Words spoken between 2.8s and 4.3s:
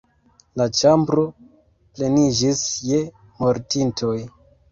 je mortintoj.